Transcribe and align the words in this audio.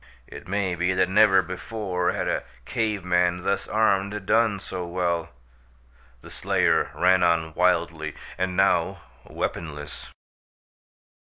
It 0.25 0.47
may 0.47 0.73
be 0.73 0.95
that 0.95 1.09
never 1.09 1.43
before 1.43 2.11
had 2.11 2.27
a 2.27 2.41
cave 2.65 3.05
man, 3.05 3.43
thus 3.43 3.67
armed, 3.67 4.25
done 4.25 4.59
so 4.59 4.83
well. 4.83 5.29
The 6.23 6.31
slayer 6.31 6.89
ran 6.95 7.21
on 7.21 7.53
wildly, 7.53 8.15
and 8.35 8.57
now 8.57 9.01
weaponless. 9.29 10.09